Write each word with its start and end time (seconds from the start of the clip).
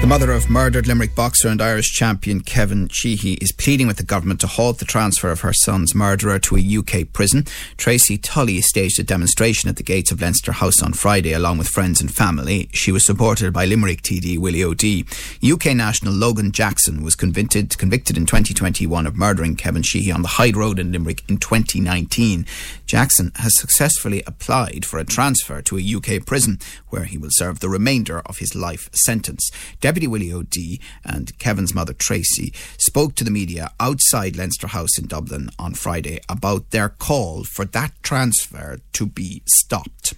The 0.00 0.06
mother 0.06 0.30
of 0.30 0.48
murdered 0.48 0.86
Limerick 0.86 1.14
boxer 1.16 1.48
and 1.48 1.60
Irish 1.60 1.92
champion 1.92 2.40
Kevin 2.40 2.88
Sheehy 2.88 3.34
is 3.34 3.52
pleading 3.52 3.88
with 3.88 3.96
the 3.96 4.04
government 4.04 4.40
to 4.40 4.46
halt 4.46 4.78
the 4.78 4.84
transfer 4.84 5.30
of 5.30 5.40
her 5.40 5.52
son's 5.52 5.92
murderer 5.92 6.38
to 6.38 6.56
a 6.56 6.78
UK 6.78 7.12
prison. 7.12 7.44
Tracy 7.76 8.16
Tully 8.16 8.60
staged 8.62 8.98
a 9.00 9.02
demonstration 9.02 9.68
at 9.68 9.76
the 9.76 9.82
gates 9.82 10.12
of 10.12 10.22
Leinster 10.22 10.52
House 10.52 10.80
on 10.80 10.92
Friday 10.92 11.32
along 11.32 11.58
with 11.58 11.68
friends 11.68 12.00
and 12.00 12.14
family. 12.14 12.70
She 12.72 12.92
was 12.92 13.04
supported 13.04 13.52
by 13.52 13.66
Limerick 13.66 14.00
TD 14.00 14.38
Willie 14.38 14.62
O'Dea. 14.62 15.04
UK 15.44 15.74
national 15.74 16.14
Logan 16.14 16.52
Jackson 16.52 17.02
was 17.02 17.16
convicted 17.16 17.76
convicted 17.76 18.16
in 18.16 18.24
2021 18.24 19.04
of 19.04 19.16
murdering 19.16 19.56
Kevin 19.56 19.82
Sheehy 19.82 20.12
on 20.12 20.22
the 20.22 20.28
Hyde 20.28 20.56
Road 20.56 20.78
in 20.78 20.92
Limerick 20.92 21.28
in 21.28 21.38
2019. 21.38 22.46
Jackson 22.86 23.32
has 23.34 23.58
successfully 23.58 24.22
applied 24.26 24.86
for 24.86 24.98
a 24.98 25.04
transfer 25.04 25.60
to 25.60 25.76
a 25.76 25.96
UK 25.96 26.24
prison 26.24 26.60
where 26.88 27.04
he 27.04 27.18
will 27.18 27.28
serve 27.32 27.58
the 27.58 27.68
remainder 27.68 28.20
of 28.20 28.38
his 28.38 28.54
life 28.54 28.88
sentence. 28.94 29.50
Deputy 29.88 30.06
Willie 30.06 30.34
O'Dea 30.34 30.78
and 31.02 31.38
Kevin's 31.38 31.74
mother 31.74 31.94
Tracy 31.94 32.52
spoke 32.76 33.14
to 33.14 33.24
the 33.24 33.30
media 33.30 33.70
outside 33.80 34.36
Leinster 34.36 34.66
House 34.66 34.98
in 34.98 35.06
Dublin 35.06 35.48
on 35.58 35.72
Friday 35.72 36.20
about 36.28 36.72
their 36.72 36.90
call 36.90 37.44
for 37.44 37.64
that 37.64 37.94
transfer 38.02 38.80
to 38.92 39.06
be 39.06 39.42
stopped. 39.46 40.12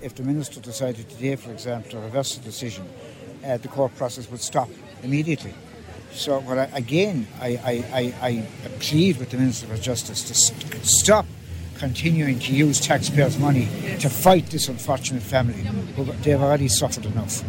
If 0.00 0.14
the 0.14 0.22
Minister 0.22 0.60
decided 0.60 1.10
today, 1.10 1.36
for 1.36 1.52
example, 1.52 1.90
to 1.90 1.98
reverse 1.98 2.36
the 2.36 2.42
decision, 2.42 2.88
uh, 3.44 3.58
the 3.58 3.68
court 3.68 3.94
process 3.96 4.30
would 4.30 4.40
stop 4.40 4.70
immediately. 5.02 5.52
So, 6.12 6.38
well, 6.38 6.60
I, 6.60 6.70
again, 6.72 7.26
I, 7.38 7.48
I, 7.48 7.84
I, 7.92 8.34
I 8.64 8.68
plead 8.80 9.18
with 9.18 9.28
the 9.28 9.36
Minister 9.36 9.66
for 9.66 9.76
Justice 9.76 10.24
to 10.24 10.34
st- 10.34 10.86
stop 10.86 11.26
continuing 11.76 12.38
to 12.38 12.54
use 12.54 12.80
taxpayers' 12.80 13.38
money 13.38 13.68
to 13.98 14.08
fight 14.08 14.46
this 14.46 14.68
unfortunate 14.68 15.22
family. 15.22 15.68
They've 16.22 16.40
already 16.40 16.68
suffered 16.68 17.04
enough. 17.04 17.44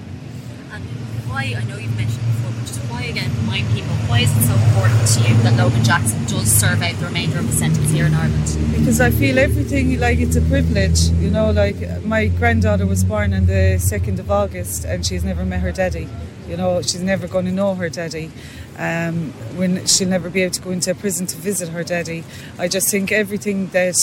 Why, 1.33 1.55
I 1.57 1.63
know 1.63 1.77
you've 1.77 1.97
mentioned 1.97 2.21
before, 2.27 2.51
but 2.51 2.67
just 2.67 2.79
why 2.91 3.01
again 3.05 3.31
remind 3.37 3.67
people, 3.73 3.95
why 4.05 4.19
is 4.19 4.29
it 4.37 4.41
so 4.45 4.53
important 4.53 5.07
to 5.07 5.19
you 5.27 5.35
that 5.41 5.57
Logan 5.57 5.83
Jackson 5.83 6.23
does 6.25 6.45
serve 6.45 6.79
out 6.79 6.93
the 6.99 7.07
remainder 7.07 7.39
of 7.39 7.47
the 7.47 7.53
sentence 7.53 7.89
here 7.89 8.05
in 8.05 8.13
Ireland? 8.13 8.55
because 8.77 9.01
I 9.01 9.09
feel 9.09 9.39
everything 9.39 9.99
like 9.99 10.19
it's 10.19 10.35
a 10.35 10.41
privilege. 10.41 11.09
You 11.19 11.31
know, 11.31 11.49
like 11.49 12.03
my 12.05 12.27
granddaughter 12.27 12.85
was 12.85 13.03
born 13.03 13.33
on 13.33 13.47
the 13.47 13.79
2nd 13.79 14.19
of 14.19 14.29
August 14.29 14.85
and 14.85 15.03
she's 15.03 15.23
never 15.23 15.43
met 15.43 15.61
her 15.61 15.71
daddy. 15.71 16.07
You 16.47 16.55
know, 16.55 16.83
she's 16.83 17.01
never 17.01 17.27
going 17.27 17.45
to 17.45 17.51
know 17.51 17.73
her 17.73 17.89
daddy. 17.89 18.29
Um, 18.77 19.31
when 19.57 19.87
she'll 19.87 20.09
never 20.09 20.29
be 20.29 20.43
able 20.43 20.53
to 20.53 20.61
go 20.61 20.69
into 20.69 20.91
a 20.91 20.95
prison 20.95 21.25
to 21.25 21.37
visit 21.37 21.69
her 21.69 21.83
daddy. 21.83 22.25
I 22.59 22.67
just 22.67 22.91
think 22.91 23.11
everything 23.11 23.69
that 23.69 23.95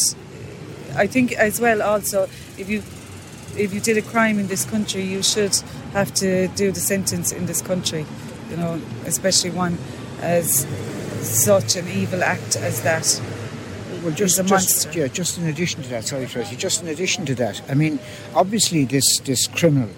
I 0.97 1.07
think 1.07 1.31
as 1.35 1.61
well 1.61 1.81
also 1.81 2.25
if 2.59 2.69
you 2.69 2.83
if 3.57 3.73
you 3.73 3.81
did 3.81 3.99
a 3.99 4.03
crime 4.03 4.39
in 4.41 4.49
this 4.49 4.65
country 4.65 5.03
you 5.03 5.23
should 5.23 5.57
have 5.93 6.13
to 6.15 6.49
do 6.49 6.73
the 6.73 6.81
sentence 6.81 7.33
in 7.33 7.47
this 7.47 7.63
country. 7.63 8.07
You 8.51 8.57
know, 8.57 8.81
especially 9.07 9.51
one 9.51 9.79
as 10.21 10.67
such 11.23 11.77
an 11.77 11.87
evil 11.89 12.23
act 12.23 12.57
as 12.57 12.83
that. 12.83 13.21
Well, 14.03 14.13
just, 14.13 14.39
a 14.39 14.45
just, 14.45 14.95
yeah, 14.95 15.09
just 15.09 15.37
in 15.39 15.47
addition 15.47 15.83
to 15.83 15.89
that, 15.91 16.05
sorry, 16.05 16.27
Tracy, 16.27 16.57
just 16.57 16.83
in 16.83 16.89
addition 16.89 17.27
to 17.27 17.35
that, 17.35 17.61
I 17.69 17.75
mean, 17.75 17.99
obviously 18.35 18.87
this 18.87 19.05
this 19.21 19.47
criminal 19.47 19.91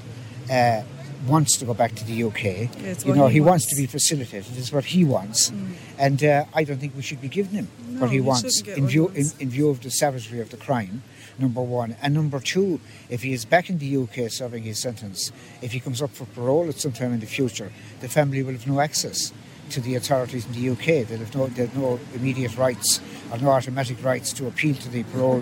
uh, 0.50 0.82
wants 1.28 1.56
to 1.58 1.64
go 1.64 1.72
back 1.72 1.94
to 1.94 2.04
the 2.04 2.24
UK. 2.24 2.44
it's 2.82 3.06
you 3.06 3.14
know, 3.14 3.28
he 3.28 3.34
he, 3.34 3.40
wants. 3.40 3.64
wants. 3.64 3.66
to 3.68 3.76
be 3.76 3.86
facilitated. 3.86 4.52
This 4.54 4.64
is 4.64 4.72
what 4.72 4.86
he 4.86 5.04
wants, 5.04 5.52
and 5.98 6.22
uh, 6.24 6.44
I 6.52 6.64
don't 6.64 6.78
think 6.78 6.96
we 6.96 7.02
should 7.02 7.20
be 7.20 7.28
giving 7.28 7.52
him 7.52 7.68
No, 7.90 8.00
what 8.00 8.10
he 8.10 8.16
he 8.16 8.20
wants 8.20 8.60
in 8.62 8.88
view 8.88 9.06
in, 9.08 9.14
wants. 9.14 9.38
in 9.38 9.50
view 9.50 9.68
of 9.68 9.80
the 9.82 9.90
savagery 9.90 10.40
of 10.40 10.50
the 10.50 10.56
crime. 10.56 11.04
Number 11.38 11.62
one, 11.62 11.96
and 12.02 12.14
number 12.14 12.40
two, 12.40 12.80
if 13.08 13.22
he 13.22 13.32
is 13.32 13.44
back 13.44 13.70
in 13.70 13.78
the 13.78 13.96
UK 13.96 14.30
serving 14.30 14.64
his 14.64 14.80
sentence, 14.80 15.32
if 15.62 15.72
he 15.72 15.80
comes 15.80 16.02
up 16.02 16.10
for 16.10 16.26
parole 16.26 16.68
at 16.68 16.78
some 16.78 16.92
time 16.92 17.12
in 17.12 17.20
the 17.20 17.26
future, 17.26 17.72
the 18.00 18.08
family 18.08 18.42
will 18.42 18.52
have 18.52 18.66
no 18.66 18.80
access 18.80 19.32
to 19.70 19.80
the 19.80 19.94
authorities 19.94 20.46
in 20.46 20.52
the 20.52 20.70
UK. 20.70 21.06
They'll 21.08 21.18
have 21.18 21.34
no, 21.34 21.46
they'll 21.46 21.66
have 21.66 21.76
no 21.76 22.00
immediate 22.14 22.56
rights 22.56 23.00
or 23.30 23.38
no 23.38 23.50
automatic 23.50 24.02
rights 24.04 24.32
to 24.34 24.46
appeal 24.46 24.74
to 24.74 24.88
the 24.90 25.04
parole, 25.04 25.40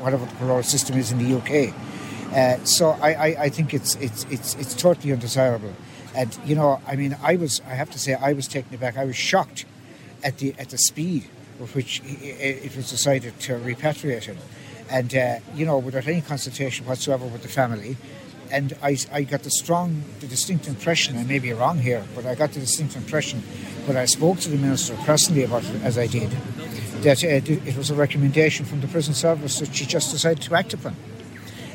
whatever 0.00 0.26
the 0.26 0.34
parole 0.34 0.62
system 0.62 0.98
is 0.98 1.12
in 1.12 1.18
the 1.18 1.36
UK. 1.36 1.74
Uh, 2.32 2.64
so 2.64 2.90
I, 2.90 3.12
I, 3.12 3.26
I 3.44 3.48
think 3.48 3.74
it's, 3.74 3.94
it's, 3.96 4.24
it's, 4.30 4.54
it's 4.56 4.74
totally 4.74 5.12
undesirable. 5.12 5.74
And, 6.14 6.36
you 6.44 6.56
know, 6.56 6.80
I 6.86 6.96
mean, 6.96 7.16
I 7.22 7.36
was, 7.36 7.60
I 7.66 7.74
have 7.74 7.90
to 7.90 7.98
say, 7.98 8.14
I 8.14 8.32
was 8.32 8.48
taken 8.48 8.74
aback. 8.74 8.96
I 8.96 9.04
was 9.04 9.16
shocked 9.16 9.64
at 10.24 10.38
the, 10.38 10.54
at 10.58 10.70
the 10.70 10.78
speed 10.78 11.28
with 11.58 11.74
which 11.74 12.02
it 12.04 12.74
was 12.74 12.90
decided 12.90 13.38
to 13.40 13.52
repatriate 13.52 14.24
him. 14.24 14.38
And, 14.90 15.14
uh, 15.14 15.38
you 15.54 15.64
know, 15.64 15.78
without 15.78 16.06
any 16.08 16.20
consultation 16.20 16.84
whatsoever 16.86 17.24
with 17.24 17.42
the 17.42 17.48
family. 17.48 17.96
And 18.50 18.76
I, 18.82 18.96
I 19.12 19.22
got 19.22 19.44
the 19.44 19.50
strong, 19.50 20.02
the 20.18 20.26
distinct 20.26 20.66
impression, 20.66 21.16
I 21.16 21.22
may 21.22 21.38
be 21.38 21.52
wrong 21.52 21.78
here, 21.78 22.04
but 22.16 22.26
I 22.26 22.34
got 22.34 22.50
the 22.50 22.58
distinct 22.58 22.96
impression 22.96 23.42
when 23.86 23.96
I 23.96 24.06
spoke 24.06 24.40
to 24.40 24.50
the 24.50 24.56
Minister 24.56 24.96
personally 25.04 25.44
about 25.44 25.64
it, 25.64 25.82
as 25.82 25.96
I 25.96 26.08
did, 26.08 26.30
that 27.02 27.22
uh, 27.22 27.28
it 27.28 27.76
was 27.76 27.90
a 27.90 27.94
recommendation 27.94 28.66
from 28.66 28.80
the 28.80 28.88
prison 28.88 29.14
service 29.14 29.60
that 29.60 29.74
she 29.74 29.86
just 29.86 30.10
decided 30.10 30.42
to 30.42 30.54
act 30.56 30.74
upon. 30.74 30.96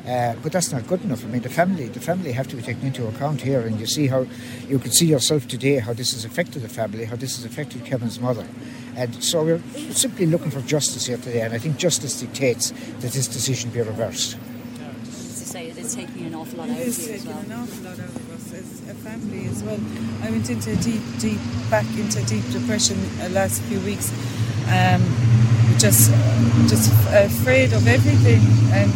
Uh, 0.08 0.36
but 0.44 0.52
that's 0.52 0.72
not 0.72 0.86
good 0.86 1.04
enough. 1.04 1.24
I 1.26 1.28
mean, 1.30 1.42
the 1.42 1.50
family, 1.50 1.88
the 1.88 2.00
family 2.00 2.32
have 2.32 2.48
to 2.50 2.56
be 2.56 2.62
taken 2.62 2.86
into 2.86 3.08
account 3.08 3.42
here, 3.42 3.62
and 3.62 3.80
you 3.80 3.88
see 3.88 4.06
how 4.06 4.28
you 4.68 4.78
can 4.78 4.92
see 4.92 5.08
yourself 5.08 5.48
today 5.48 5.80
how 5.80 5.94
this 5.94 6.14
has 6.14 6.24
affected 6.26 6.62
the 6.62 6.70
family, 6.70 7.06
how 7.06 7.16
this 7.16 7.38
has 7.38 7.46
affected 7.46 7.84
Kevin's 7.86 8.20
mother, 8.20 8.46
and 8.96 9.24
so 9.24 9.44
we're 9.44 9.62
simply 9.92 10.28
looking 10.28 10.52
for 10.52 10.62
justice 10.62 11.08
here 11.08 11.18
today. 11.18 11.42
And 11.42 11.56
I 11.56 11.58
think 11.58 11.78
justice 11.78 12.20
dictates 12.22 12.70
that 13.00 13.12
this 13.14 13.28
decision 13.28 13.72
be 13.72 13.82
reversed. 13.82 14.38
As 15.02 15.40
you 15.42 15.46
say, 15.48 15.68
it 15.70 15.78
is 15.80 15.96
taking 15.96 16.28
an 16.28 16.36
awful 16.36 16.60
lot 16.60 16.70
out 16.70 16.78
of 16.78 16.82
is 16.88 17.08
you 17.08 17.14
as 17.16 17.24
taking 17.24 17.36
well. 17.36 17.46
an 17.46 17.52
awful 17.64 17.84
lot 17.84 18.00
out 18.00 18.06
of 18.06 18.34
us 18.34 18.54
as 18.54 18.90
a 18.90 18.94
family 18.94 19.48
as 19.48 19.64
well. 19.64 19.80
I 20.22 20.30
went 20.30 20.48
into 20.52 20.72
a 20.72 20.76
deep, 20.76 21.02
deep, 21.18 21.40
back 21.72 21.88
into 21.98 22.24
deep 22.26 22.48
depression 22.52 22.98
uh, 23.22 23.30
last 23.30 23.60
few 23.64 23.80
weeks. 23.80 24.12
Um, 24.70 25.02
just, 25.80 26.12
just 26.70 26.94
afraid 27.10 27.74
of 27.74 27.88
everything, 27.88 28.42
and 28.72 28.94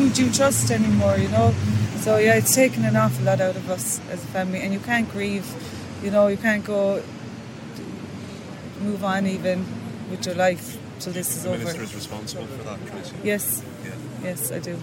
who 0.00 0.08
do 0.10 0.24
you 0.24 0.32
trust 0.32 0.70
anymore? 0.70 1.16
You 1.18 1.28
know. 1.28 1.52
So 1.98 2.16
yeah, 2.16 2.34
it's 2.40 2.54
taken 2.54 2.84
an 2.86 2.96
awful 2.96 3.24
lot 3.24 3.40
out 3.40 3.56
of 3.56 3.68
us 3.70 4.00
as 4.10 4.22
a 4.24 4.26
family, 4.28 4.60
and 4.60 4.72
you 4.72 4.80
can't 4.80 5.08
grieve. 5.10 5.46
You 6.02 6.10
know, 6.10 6.28
you 6.28 6.38
can't 6.38 6.64
go 6.64 7.02
move 8.80 9.04
on 9.04 9.26
even 9.26 9.64
with 10.10 10.24
your 10.24 10.34
life 10.34 10.78
till 10.98 11.12
this 11.12 11.36
is 11.36 11.42
The 11.42 11.50
over. 11.50 11.58
minister 11.58 11.82
is 11.82 11.94
responsible 11.94 12.46
for 12.46 12.62
that, 12.64 12.78
Tracy. 12.86 13.14
Yes, 13.22 13.62
Yeah. 13.84 13.90
yes, 14.24 14.50
I 14.50 14.58
do. 14.58 14.78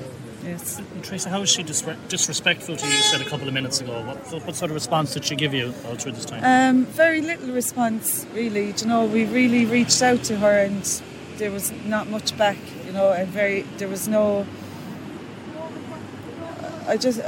Yes. 0.46 0.80
Teresa, 1.02 1.30
how 1.30 1.40
was 1.40 1.50
she 1.50 1.64
disre- 1.64 1.98
disrespectful 2.08 2.78
to 2.78 2.86
you? 2.86 2.94
You 2.94 3.02
said 3.02 3.22
a 3.22 3.26
couple 3.26 3.48
of 3.48 3.54
minutes 3.56 3.82
ago. 3.82 4.04
What, 4.06 4.46
what 4.46 4.56
sort 4.56 4.70
of 4.72 4.76
response 4.76 5.14
did 5.14 5.26
she 5.26 5.36
give 5.36 5.54
you 5.54 5.74
all 5.86 5.96
through 5.96 6.12
this 6.14 6.26
time? 6.26 6.42
Um, 6.46 6.86
very 6.86 7.22
little 7.22 7.52
response, 7.52 8.26
really. 8.34 8.72
Do 8.74 8.86
You 8.86 8.90
know, 8.92 9.06
we 9.06 9.26
really 9.26 9.66
reached 9.66 10.02
out 10.04 10.24
to 10.26 10.38
her, 10.38 10.60
and 10.68 10.84
there 11.38 11.52
was 11.52 11.74
not 11.86 12.08
much 12.10 12.38
back. 12.38 12.58
You 12.86 12.94
know, 12.94 13.12
and 13.12 13.28
very 13.28 13.64
there 13.80 13.90
was 13.90 14.08
no. 14.08 14.46
I 16.88 16.98
just, 16.98 17.20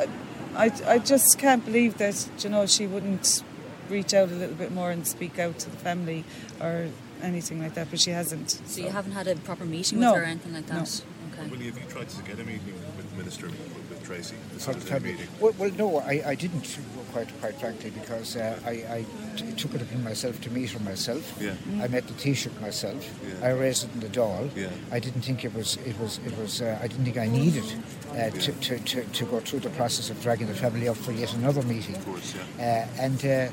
I, 0.55 0.71
I 0.87 0.99
just 0.99 1.37
can't 1.37 1.63
believe 1.65 1.97
that. 1.97 2.27
You 2.39 2.49
know, 2.49 2.65
she 2.65 2.87
wouldn't 2.87 3.43
reach 3.89 4.13
out 4.13 4.29
a 4.29 4.35
little 4.35 4.55
bit 4.55 4.71
more 4.71 4.91
and 4.91 5.05
speak 5.05 5.39
out 5.39 5.59
to 5.59 5.69
the 5.69 5.77
family 5.77 6.23
or 6.61 6.87
anything 7.21 7.61
like 7.61 7.73
that, 7.73 7.89
but 7.89 7.99
she 7.99 8.11
hasn't. 8.11 8.49
So 8.65 8.81
you 8.81 8.89
haven't 8.89 9.11
had 9.13 9.27
a 9.27 9.35
proper 9.35 9.65
meeting 9.65 9.99
No. 9.99 10.11
with 10.13 10.17
her 10.19 10.23
or 10.23 10.27
anything 10.27 10.53
like 10.53 10.67
that? 10.67 11.01
Okay. 11.33 11.49
Willie, 11.49 11.65
have 11.65 11.77
you 11.77 11.85
tried 11.89 12.09
to 12.09 12.21
get 12.23 12.39
a 12.39 12.43
meeting 12.43 12.73
with 12.73 12.97
the 12.97 12.98
minister, 13.19 13.47
with, 13.47 13.89
with 13.89 14.03
Tracy? 14.03 14.35
This 14.53 14.65
For 14.65 14.71
is 14.71 14.77
the 14.77 14.89
family. 14.91 15.11
meeting. 15.11 15.27
Well, 15.39 15.53
well, 15.59 15.71
no, 15.77 15.97
I, 15.99 16.15
I 16.33 16.35
didn't, 16.35 16.79
quite, 17.11 17.29
quite 17.41 17.55
frankly, 17.59 17.89
because 17.91 18.35
uh, 18.35 18.59
I, 18.65 18.71
I 18.97 19.05
t- 19.35 19.51
took 19.53 19.73
it 19.75 19.81
upon 19.81 20.03
myself 20.03 20.39
to 20.41 20.49
meet 20.51 20.71
her 20.71 20.79
myself. 20.79 21.23
Yeah. 21.39 21.53
I 21.83 21.87
met 21.87 22.07
the 22.07 22.13
Taoiseach 22.13 22.59
myself. 22.61 23.01
Yeah. 23.27 23.47
I 23.47 23.51
raised 23.51 23.83
it 23.85 23.93
in 23.93 23.99
the 23.99 24.07
Dáil. 24.07 24.49
Yeah. 24.55 24.69
I 24.91 24.99
didn't 24.99 25.21
think 25.21 25.43
it 25.43 25.53
was, 25.53 25.77
it 25.85 25.99
was, 25.99 26.19
it 26.25 26.35
was. 26.37 26.61
Uh, 26.61 26.79
I 26.81 26.87
didn't 26.87 27.05
think 27.05 27.17
I 27.17 27.27
needed 27.27 27.65
uh, 28.11 28.29
to, 28.29 28.51
to, 28.51 28.79
to, 28.79 29.03
to 29.03 29.25
go 29.25 29.39
through 29.41 29.59
the 29.59 29.69
process 29.71 30.09
of 30.09 30.21
dragging 30.21 30.47
the 30.47 30.55
family 30.55 30.87
up 30.87 30.97
for 30.97 31.11
yet 31.11 31.33
another 31.35 31.61
meeting. 31.63 31.95
Of 31.95 32.05
course, 32.05 32.33
yeah. 32.35 32.87
Uh, 32.97 33.01
and 33.05 33.25
uh, 33.25 33.51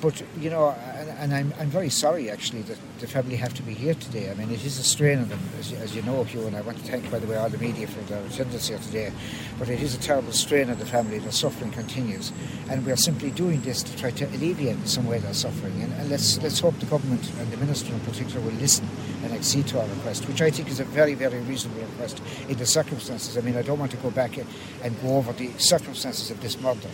but 0.00 0.22
you 0.38 0.50
know, 0.50 0.70
and, 0.94 1.08
and 1.10 1.34
I'm, 1.34 1.54
I'm 1.58 1.68
very 1.68 1.90
sorry 1.90 2.30
actually 2.30 2.62
that 2.62 2.78
the 3.00 3.06
family 3.06 3.36
have 3.36 3.54
to 3.54 3.62
be 3.62 3.74
here 3.74 3.94
today. 3.94 4.30
I 4.30 4.34
mean, 4.34 4.50
it 4.50 4.64
is 4.64 4.78
a 4.78 4.84
strain 4.84 5.18
on 5.18 5.28
them, 5.28 5.40
as, 5.58 5.72
as 5.72 5.94
you 5.94 6.02
know, 6.02 6.24
Hugh. 6.24 6.46
And 6.46 6.56
I 6.56 6.60
want 6.60 6.78
to 6.78 6.84
thank, 6.84 7.10
by 7.10 7.18
the 7.18 7.26
way, 7.26 7.36
all 7.36 7.48
the 7.48 7.58
media 7.58 7.86
for 7.86 8.00
their 8.02 8.24
attendance 8.24 8.68
here 8.68 8.78
today. 8.78 9.12
But 9.58 9.68
it 9.68 9.82
is 9.82 9.94
a 9.94 9.98
terrible 9.98 10.32
strain 10.32 10.70
on 10.70 10.78
the 10.78 10.86
family. 10.86 11.18
The 11.18 11.32
suffering 11.32 11.72
continues, 11.72 12.32
and 12.70 12.84
we 12.86 12.92
are 12.92 12.96
simply 12.96 13.30
doing 13.30 13.60
this 13.62 13.82
to 13.82 13.96
try 13.96 14.10
to 14.12 14.24
alleviate 14.26 14.76
in 14.76 14.86
some 14.86 15.06
way 15.06 15.18
their 15.18 15.34
suffering. 15.34 15.80
And, 15.82 15.92
and 15.94 16.10
let's 16.10 16.40
let's 16.42 16.60
hope 16.60 16.78
the 16.78 16.86
government 16.86 17.30
and 17.38 17.50
the 17.50 17.56
minister 17.56 17.92
in 17.92 18.00
particular 18.00 18.40
will 18.40 18.58
listen 18.58 18.88
and 19.24 19.32
accede 19.32 19.66
to 19.68 19.80
our 19.80 19.88
request, 19.88 20.28
which 20.28 20.42
I 20.42 20.50
think 20.50 20.68
is 20.68 20.80
a 20.80 20.84
very 20.84 21.14
very 21.14 21.40
reasonable 21.40 21.82
request 21.82 22.22
in 22.48 22.56
the 22.56 22.66
circumstances. 22.66 23.36
I 23.36 23.40
mean, 23.40 23.56
I 23.56 23.62
don't 23.62 23.78
want 23.78 23.90
to 23.92 23.98
go 23.98 24.10
back 24.10 24.38
and 24.38 25.02
go 25.02 25.16
over 25.16 25.32
the 25.32 25.50
circumstances 25.58 26.30
of 26.30 26.40
this 26.40 26.60
murder 26.60 26.88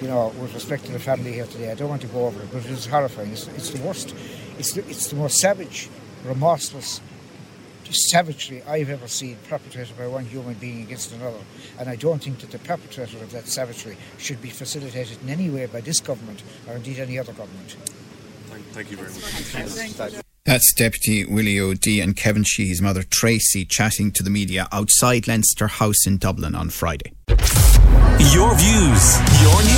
you 0.00 0.08
know, 0.08 0.28
with 0.40 0.54
respect 0.54 0.84
to 0.86 0.92
the 0.92 0.98
family 0.98 1.32
here 1.32 1.46
today. 1.46 1.70
I 1.70 1.74
don't 1.74 1.88
want 1.88 2.02
to 2.02 2.08
go 2.08 2.26
over 2.26 2.42
it, 2.42 2.48
but 2.52 2.64
it 2.64 2.70
is 2.70 2.86
horrifying. 2.86 3.32
It's, 3.32 3.48
it's 3.48 3.70
the 3.70 3.82
worst. 3.82 4.14
It's 4.58 4.72
the, 4.72 4.80
it's 4.88 5.08
the 5.08 5.16
most 5.16 5.38
savage, 5.38 5.88
remorseless 6.24 7.00
savagery 7.90 8.62
I've 8.64 8.90
ever 8.90 9.08
seen 9.08 9.36
perpetrated 9.48 9.96
by 9.96 10.06
one 10.06 10.26
human 10.26 10.54
being 10.54 10.82
against 10.82 11.12
another. 11.12 11.38
And 11.78 11.88
I 11.88 11.96
don't 11.96 12.22
think 12.22 12.38
that 12.40 12.50
the 12.50 12.58
perpetrator 12.58 13.18
of 13.18 13.30
that 13.32 13.48
savagery 13.48 13.96
should 14.18 14.42
be 14.42 14.50
facilitated 14.50 15.22
in 15.22 15.30
any 15.30 15.50
way 15.50 15.66
by 15.66 15.80
this 15.80 16.00
government 16.00 16.42
or 16.66 16.74
indeed 16.76 16.98
any 16.98 17.18
other 17.18 17.32
government. 17.32 17.76
Thank, 18.46 18.64
thank 18.66 18.90
you 18.90 18.96
very 18.96 19.10
much. 19.98 20.22
That's 20.44 20.72
Deputy 20.72 21.26
Willie 21.26 21.60
O'Dea 21.60 22.00
and 22.00 22.16
Kevin 22.16 22.42
Sheehy's 22.42 22.80
mother 22.80 23.02
Tracy 23.02 23.66
chatting 23.66 24.10
to 24.12 24.22
the 24.22 24.30
media 24.30 24.66
outside 24.72 25.28
Leinster 25.28 25.68
House 25.68 26.06
in 26.06 26.16
Dublin 26.16 26.54
on 26.54 26.70
Friday. 26.70 27.12
Your 28.32 28.54
views, 28.56 29.20
your 29.42 29.62
news, 29.62 29.77